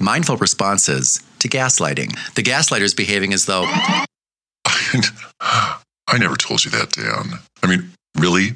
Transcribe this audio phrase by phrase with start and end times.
[0.00, 2.34] mindful responses to gaslighting.
[2.34, 3.64] The gaslighter is behaving as though,
[5.40, 7.38] I never told you that, Dan.
[7.62, 8.54] I mean, really?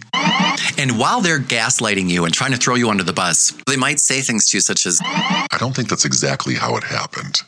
[0.78, 4.00] and while they're gaslighting you and trying to throw you under the bus, they might
[4.00, 7.42] say things to you such as, I don't think that's exactly how it happened.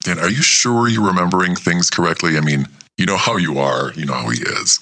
[0.00, 2.38] Dan, are you sure you're remembering things correctly?
[2.38, 2.66] I mean,
[2.98, 4.80] you know how you are, you know how he is.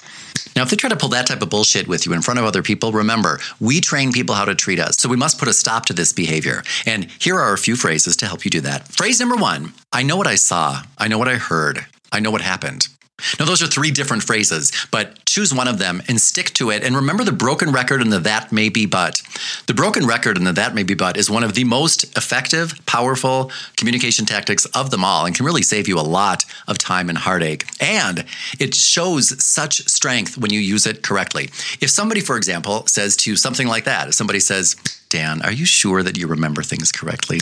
[0.56, 2.46] Now, if they try to pull that type of bullshit with you in front of
[2.46, 4.96] other people, remember, we train people how to treat us.
[4.96, 6.62] So we must put a stop to this behavior.
[6.86, 8.88] And here are a few phrases to help you do that.
[8.88, 10.82] Phrase number one I know what I saw.
[10.96, 11.84] I know what I heard.
[12.10, 12.88] I know what happened.
[13.38, 16.84] Now, those are three different phrases, but choose one of them and stick to it.
[16.84, 19.22] And remember the broken record and the that may be but.
[19.66, 22.74] The broken record and the that may be but is one of the most effective,
[22.84, 27.08] powerful communication tactics of them all and can really save you a lot of time
[27.08, 27.64] and heartache.
[27.80, 28.26] And
[28.60, 31.44] it shows such strength when you use it correctly.
[31.80, 34.76] If somebody, for example, says to you something like that, if somebody says,
[35.08, 37.40] Dan, are you sure that you remember things correctly?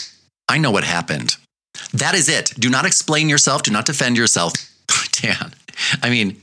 [0.48, 1.36] I know what happened.
[1.92, 2.52] That is it.
[2.58, 3.62] Do not explain yourself.
[3.62, 4.52] Do not defend yourself.
[5.12, 5.52] Dan,
[6.02, 6.40] I mean,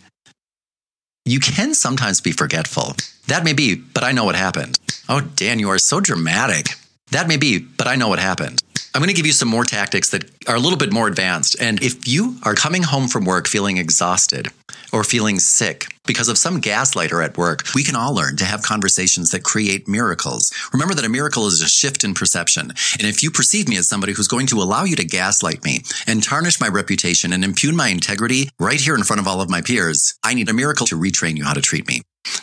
[1.25, 2.95] you can sometimes be forgetful.
[3.27, 4.79] That may be, but I know what happened.
[5.07, 6.69] Oh, Dan, you are so dramatic.
[7.11, 8.61] That may be, but I know what happened.
[8.93, 11.55] I'm going to give you some more tactics that are a little bit more advanced.
[11.61, 14.49] And if you are coming home from work feeling exhausted
[14.91, 18.63] or feeling sick because of some gaslighter at work, we can all learn to have
[18.63, 20.51] conversations that create miracles.
[20.73, 22.71] Remember that a miracle is a shift in perception.
[22.99, 25.83] And if you perceive me as somebody who's going to allow you to gaslight me
[26.05, 29.49] and tarnish my reputation and impugn my integrity right here in front of all of
[29.49, 32.01] my peers, I need a miracle to retrain you how to treat me.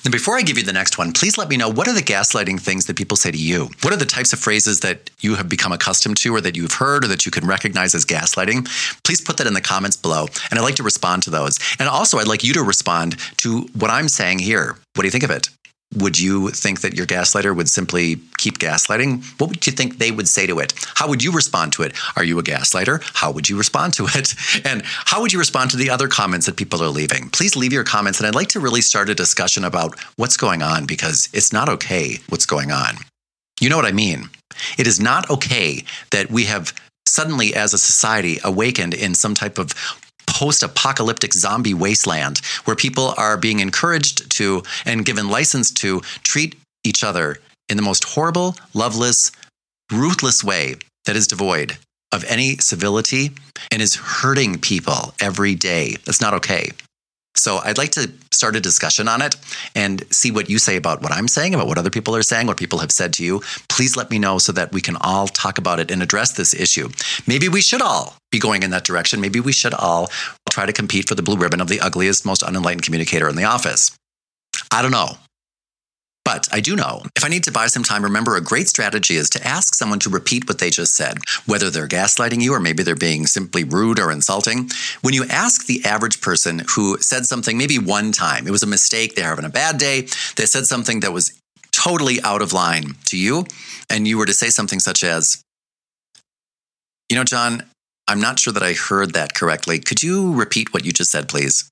[0.08, 2.00] Now, before I give you the next one, please let me know what are the
[2.00, 3.68] gaslighting things that people say to you?
[3.82, 6.72] What are the types of phrases that you have become accustomed to or that you've
[6.72, 8.66] heard or that you can recognize as gaslighting?
[9.02, 11.58] Please put that in the comments below, and I'd like to respond to those.
[11.78, 14.78] And also, I'd like you to respond to what I'm saying here.
[14.94, 15.50] What do you think of it?
[15.96, 19.24] Would you think that your gaslighter would simply keep gaslighting?
[19.40, 20.74] What would you think they would say to it?
[20.94, 21.96] How would you respond to it?
[22.14, 23.02] Are you a gaslighter?
[23.14, 24.34] How would you respond to it?
[24.64, 27.30] And how would you respond to the other comments that people are leaving?
[27.30, 28.18] Please leave your comments.
[28.18, 31.68] And I'd like to really start a discussion about what's going on because it's not
[31.68, 32.96] okay what's going on.
[33.60, 34.28] You know what I mean?
[34.76, 36.74] It is not okay that we have
[37.06, 39.72] suddenly, as a society, awakened in some type of
[40.28, 46.54] post apocalyptic zombie wasteland where people are being encouraged to and given license to treat
[46.84, 47.36] each other
[47.68, 49.30] in the most horrible, loveless,
[49.92, 51.76] ruthless way that is devoid
[52.12, 53.30] of any civility
[53.70, 55.96] and is hurting people every day.
[56.04, 56.70] That's not okay.
[57.38, 59.36] So I'd like to start a discussion on it
[59.74, 62.46] and see what you say about what I'm saying, about what other people are saying,
[62.46, 63.40] what people have said to you.
[63.68, 66.52] Please let me know so that we can all talk about it and address this
[66.54, 66.88] issue.
[67.26, 69.20] Maybe we should all be going in that direction.
[69.20, 70.08] Maybe we should all
[70.50, 73.44] try to compete for the blue ribbon of the ugliest, most unenlightened communicator in the
[73.44, 73.96] office.
[74.70, 75.16] I don't know.
[76.28, 79.16] But I do know if I need to buy some time, remember a great strategy
[79.16, 81.16] is to ask someone to repeat what they just said,
[81.46, 84.68] whether they're gaslighting you or maybe they're being simply rude or insulting.
[85.00, 88.66] When you ask the average person who said something maybe one time, it was a
[88.66, 90.02] mistake, they're having a bad day,
[90.36, 91.32] they said something that was
[91.72, 93.46] totally out of line to you,
[93.88, 95.42] and you were to say something such as,
[97.08, 97.62] You know, John,
[98.06, 99.78] I'm not sure that I heard that correctly.
[99.78, 101.70] Could you repeat what you just said, please?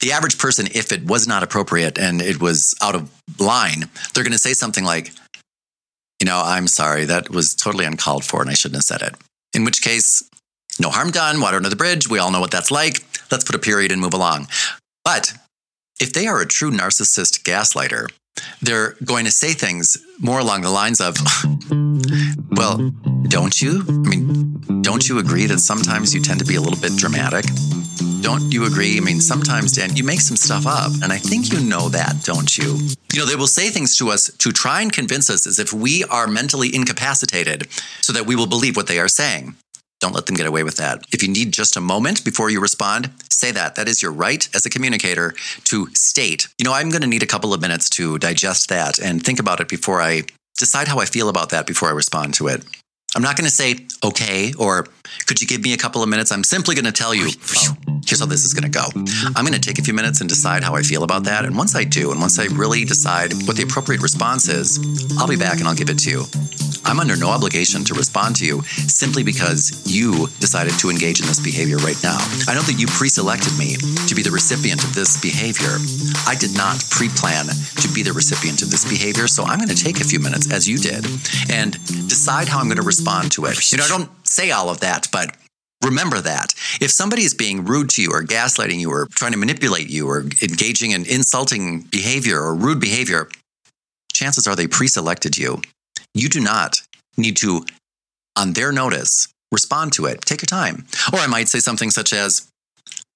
[0.00, 4.24] The average person, if it was not appropriate and it was out of line, they're
[4.24, 5.12] going to say something like,
[6.20, 9.14] You know, I'm sorry, that was totally uncalled for and I shouldn't have said it.
[9.54, 10.22] In which case,
[10.78, 12.08] no harm done, water under the bridge.
[12.08, 13.04] We all know what that's like.
[13.30, 14.48] Let's put a period and move along.
[15.04, 15.32] But
[16.00, 18.10] if they are a true narcissist gaslighter,
[18.60, 21.16] they're going to say things more along the lines of,
[22.50, 22.90] Well,
[23.28, 23.84] don't you?
[23.88, 27.44] I mean, don't you agree that sometimes you tend to be a little bit dramatic?
[28.20, 28.96] Don't you agree?
[28.96, 32.22] I mean, sometimes, Dan, you make some stuff up, and I think you know that,
[32.24, 32.78] don't you?
[33.12, 35.72] You know, they will say things to us to try and convince us as if
[35.72, 37.68] we are mentally incapacitated
[38.00, 39.54] so that we will believe what they are saying.
[40.00, 41.04] Don't let them get away with that.
[41.12, 43.76] If you need just a moment before you respond, say that.
[43.76, 47.22] That is your right as a communicator to state, you know, I'm going to need
[47.22, 50.22] a couple of minutes to digest that and think about it before I
[50.58, 52.64] decide how I feel about that before I respond to it.
[53.14, 54.86] I'm not going to say, okay, or
[55.26, 56.30] could you give me a couple of minutes?
[56.30, 57.76] I'm simply going to tell you, oh,
[58.06, 58.86] here's how this is going to go.
[59.34, 61.44] I'm going to take a few minutes and decide how I feel about that.
[61.44, 64.78] And once I do, and once I really decide what the appropriate response is,
[65.18, 66.24] I'll be back and I'll give it to you.
[66.86, 71.26] I'm under no obligation to respond to you simply because you decided to engage in
[71.26, 72.16] this behavior right now.
[72.46, 73.74] I know that you pre selected me
[74.06, 75.82] to be the recipient of this behavior.
[76.30, 79.74] I did not pre plan to be the recipient of this behavior, so I'm going
[79.74, 81.04] to take a few minutes, as you did,
[81.50, 81.72] and
[82.06, 83.72] decide how I'm going to respond to it.
[83.72, 85.34] You know, I don't say all of that, but
[85.84, 86.54] Remember that.
[86.80, 90.08] If somebody is being rude to you or gaslighting you or trying to manipulate you
[90.08, 93.28] or engaging in insulting behavior or rude behavior,
[94.12, 95.60] chances are they pre selected you.
[96.14, 96.80] You do not
[97.16, 97.64] need to
[98.36, 100.22] on their notice, respond to it.
[100.22, 100.86] Take your time.
[101.12, 102.48] Or I might say something such as,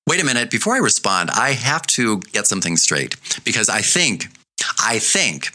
[0.09, 4.27] wait a minute, before I respond, I have to get something straight because I think,
[4.83, 5.53] I think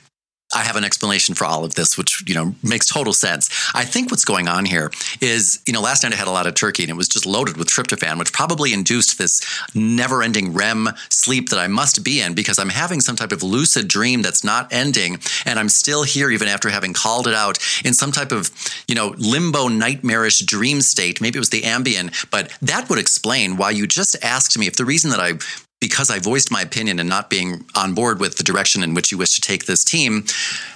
[0.55, 3.49] I have an explanation for all of this, which you know makes total sense.
[3.73, 4.89] I think what's going on here
[5.21, 7.25] is, you know, last night I had a lot of turkey and it was just
[7.25, 9.41] loaded with tryptophan, which probably induced this
[9.75, 13.87] never-ending REM sleep that I must be in because I'm having some type of lucid
[13.87, 17.93] dream that's not ending, and I'm still here even after having called it out in
[17.93, 18.49] some type of,
[18.87, 21.19] you know, limbo nightmarish dream state.
[21.21, 24.75] Maybe it was the Ambien, but that would explain why you just asked me if
[24.75, 25.33] the reason that I
[25.81, 29.11] because I voiced my opinion and not being on board with the direction in which
[29.11, 30.25] you wish to take this team,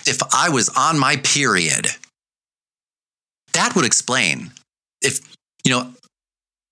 [0.05, 1.87] if I was on my period,
[3.53, 4.51] that would explain
[5.01, 5.19] if,
[5.65, 5.93] you know,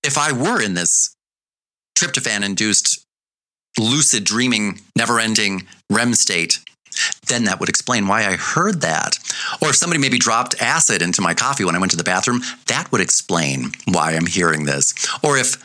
[0.04, 1.16] if I were in this
[1.98, 3.04] tryptophan induced
[3.80, 6.60] lucid dreaming, never ending REM state,
[7.28, 9.18] then that would explain why I heard that.
[9.62, 12.42] Or if somebody maybe dropped acid into my coffee when I went to the bathroom,
[12.68, 14.94] that would explain why I'm hearing this.
[15.24, 15.58] Or if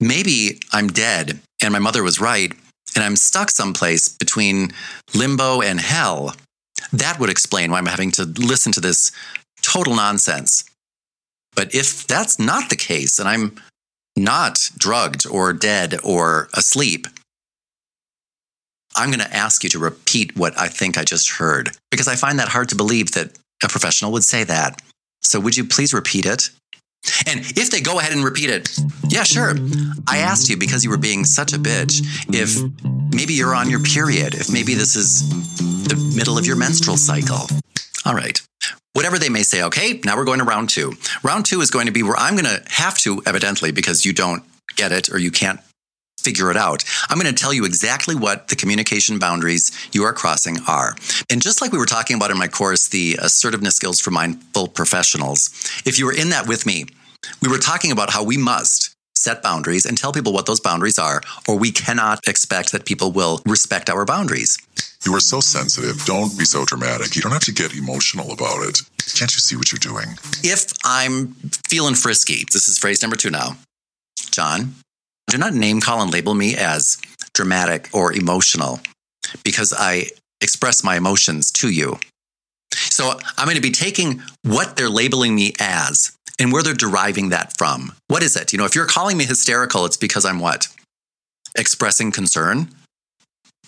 [0.00, 2.52] maybe I'm dead and my mother was right
[2.94, 4.72] and I'm stuck someplace between
[5.14, 6.34] limbo and hell,
[6.92, 9.12] that would explain why I'm having to listen to this
[9.62, 10.64] total nonsense.
[11.54, 13.56] But if that's not the case and I'm
[14.16, 17.06] not drugged or dead or asleep,
[18.94, 22.16] I'm going to ask you to repeat what I think I just heard because I
[22.16, 24.82] find that hard to believe that a professional would say that.
[25.22, 26.50] So, would you please repeat it?
[27.26, 28.78] And if they go ahead and repeat it,
[29.08, 29.54] yeah, sure.
[30.08, 32.62] I asked you because you were being such a bitch if
[33.14, 35.28] maybe you're on your period, if maybe this is
[35.88, 37.48] the middle of your menstrual cycle.
[38.04, 38.40] All right.
[38.94, 40.92] Whatever they may say, okay, now we're going to round two.
[41.22, 44.12] Round two is going to be where I'm going to have to, evidently, because you
[44.12, 44.42] don't
[44.76, 45.60] get it or you can't
[46.22, 46.84] figure it out.
[47.08, 50.96] I'm going to tell you exactly what the communication boundaries you are crossing are.
[51.30, 54.68] And just like we were talking about in my course, the assertiveness skills for mindful
[54.68, 55.50] professionals,
[55.84, 56.86] if you were in that with me,
[57.40, 60.98] we were talking about how we must set boundaries and tell people what those boundaries
[60.98, 64.58] are, or we cannot expect that people will respect our boundaries.
[65.04, 66.04] You are so sensitive.
[66.04, 67.14] Don't be so dramatic.
[67.16, 68.80] You don't have to get emotional about it.
[69.14, 70.16] Can't you see what you're doing?
[70.42, 71.34] If I'm
[71.68, 73.56] feeling frisky, this is phrase number two now.
[74.30, 74.74] John,
[75.28, 76.98] do not name call and label me as
[77.34, 78.80] dramatic or emotional
[79.44, 80.08] because I
[80.40, 81.98] express my emotions to you.
[82.74, 87.28] So I'm going to be taking what they're labeling me as and where they're deriving
[87.30, 87.92] that from.
[88.08, 88.52] What is it?
[88.52, 90.68] You know, if you're calling me hysterical, it's because I'm what?
[91.56, 92.68] Expressing concern.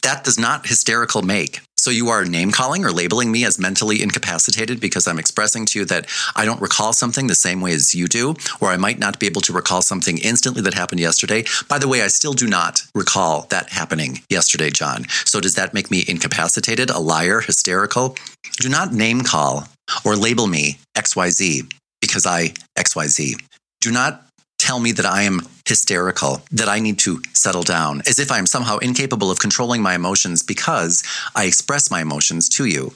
[0.03, 1.61] That does not hysterical make.
[1.85, 5.81] So you are name calling or labeling me as mentally incapacitated because I'm expressing to
[5.81, 8.99] you that I don't recall something the same way as you do, or I might
[8.99, 11.45] not be able to recall something instantly that happened yesterday.
[11.69, 15.05] By the way, I still do not recall that happening yesterday, John.
[15.27, 18.17] So does that make me incapacitated, a liar, hysterical?
[18.61, 19.69] Do not name call
[20.07, 21.71] or label me XYZ
[22.01, 23.43] because I XYZ.
[23.83, 24.25] Do not
[24.65, 28.39] tell me that I am hysterical, that I need to settle down, as if I
[28.39, 31.03] am somehow incapable of controlling my emotions because
[31.37, 32.95] I express my emotions to you.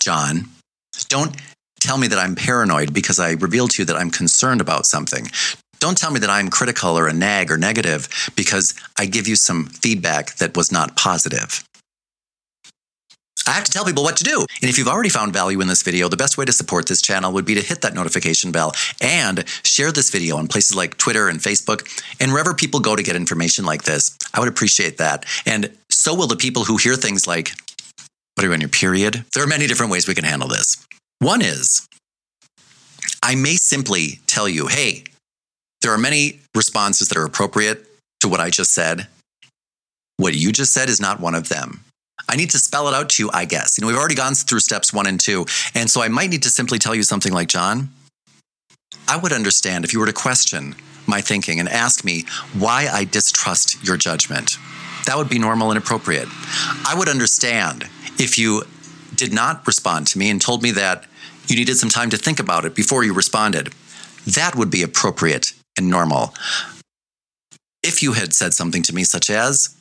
[0.00, 0.48] John,
[1.08, 1.36] don't
[1.78, 5.30] tell me that I'm paranoid because I reveal to you that I'm concerned about something.
[5.78, 9.36] Don't tell me that I'm critical or a nag or negative because I give you
[9.36, 11.62] some feedback that was not positive.
[13.46, 14.46] I have to tell people what to do.
[14.60, 17.02] And if you've already found value in this video, the best way to support this
[17.02, 20.96] channel would be to hit that notification bell and share this video on places like
[20.96, 21.88] Twitter and Facebook
[22.20, 24.16] and wherever people go to get information like this.
[24.34, 25.24] I would appreciate that.
[25.46, 27.52] And so will the people who hear things like,
[28.34, 29.24] What are you on your period?
[29.34, 30.86] There are many different ways we can handle this.
[31.18, 31.86] One is,
[33.22, 35.04] I may simply tell you, hey,
[35.82, 37.86] there are many responses that are appropriate
[38.20, 39.06] to what I just said.
[40.16, 41.80] What you just said is not one of them.
[42.28, 43.76] I need to spell it out to you, I guess.
[43.76, 45.46] You know, we've already gone through steps one and two.
[45.74, 47.90] And so I might need to simply tell you something like, John,
[49.08, 50.74] I would understand if you were to question
[51.06, 52.24] my thinking and ask me
[52.56, 54.56] why I distrust your judgment.
[55.06, 56.28] That would be normal and appropriate.
[56.86, 57.84] I would understand
[58.18, 58.62] if you
[59.14, 61.06] did not respond to me and told me that
[61.48, 63.72] you needed some time to think about it before you responded.
[64.26, 66.34] That would be appropriate and normal.
[67.82, 69.74] If you had said something to me, such as,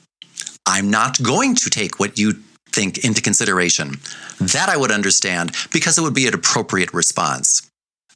[0.69, 2.33] I'm not going to take what you
[2.71, 3.95] think into consideration.
[4.39, 7.67] That I would understand because it would be an appropriate response.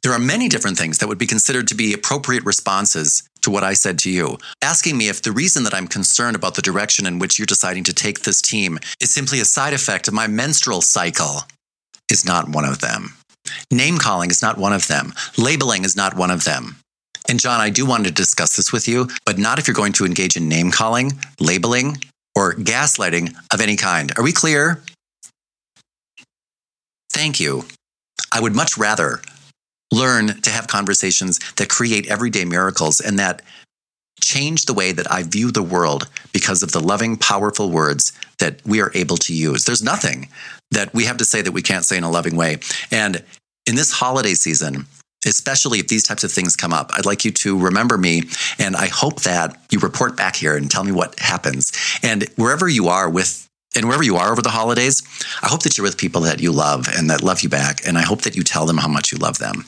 [0.04, 3.64] There are many different things that would be considered to be appropriate responses to what
[3.64, 4.38] I said to you.
[4.62, 7.82] Asking me if the reason that I'm concerned about the direction in which you're deciding
[7.84, 11.40] to take this team is simply a side effect of my menstrual cycle
[12.08, 13.14] is not one of them.
[13.72, 15.12] Name calling is not one of them.
[15.36, 16.76] Labeling is not one of them.
[17.28, 19.94] And John, I do want to discuss this with you, but not if you're going
[19.94, 21.96] to engage in name calling, labeling,
[22.36, 24.12] or gaslighting of any kind.
[24.16, 24.82] Are we clear?
[27.12, 27.64] Thank you.
[28.32, 29.20] I would much rather
[29.92, 33.42] learn to have conversations that create everyday miracles and that
[34.20, 38.64] change the way that I view the world because of the loving, powerful words that
[38.66, 39.64] we are able to use.
[39.64, 40.28] There's nothing
[40.70, 42.58] that we have to say that we can't say in a loving way.
[42.90, 43.22] And
[43.66, 44.86] in this holiday season,
[45.24, 48.22] especially if these types of things come up, I'd like you to remember me.
[48.58, 51.72] And I hope that you report back here and tell me what happens.
[52.02, 55.02] And wherever you are with and wherever you are over the holidays,
[55.42, 57.86] I hope that you're with people that you love and that love you back.
[57.86, 59.64] And I hope that you tell them how much you love them.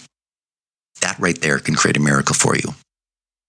[1.01, 2.75] That right there can create a miracle for you.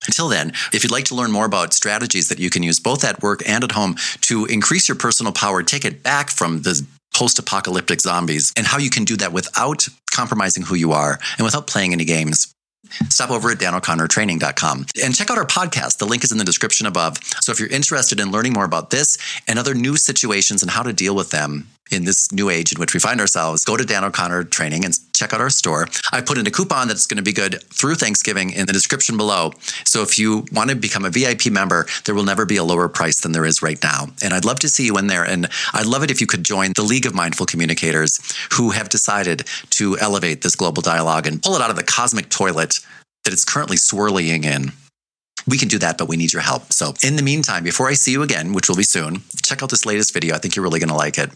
[0.05, 3.03] Until then, if you'd like to learn more about strategies that you can use both
[3.03, 6.85] at work and at home to increase your personal power, take it back from the
[7.17, 11.45] post apocalyptic zombies, and how you can do that without compromising who you are and
[11.45, 12.53] without playing any games,
[13.09, 15.97] stop over at danoconnortraining.com and check out our podcast.
[15.97, 17.17] The link is in the description above.
[17.41, 20.83] So if you're interested in learning more about this and other new situations and how
[20.83, 23.85] to deal with them, in this new age in which we find ourselves, go to
[23.85, 25.87] Dan O'Connor Training and check out our store.
[26.11, 29.17] I put in a coupon that's going to be good through Thanksgiving in the description
[29.17, 29.51] below.
[29.85, 32.87] So if you want to become a VIP member, there will never be a lower
[32.87, 34.07] price than there is right now.
[34.23, 35.23] And I'd love to see you in there.
[35.23, 38.19] And I'd love it if you could join the League of Mindful Communicators
[38.53, 42.29] who have decided to elevate this global dialogue and pull it out of the cosmic
[42.29, 42.79] toilet
[43.23, 44.71] that it's currently swirling in
[45.47, 46.73] we can do that, but we need your help.
[46.73, 49.69] So, in the meantime, before I see you again, which will be soon, check out
[49.69, 50.35] this latest video.
[50.35, 51.31] I think you're really going to like it.